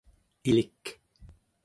[0.51, 0.81] ilik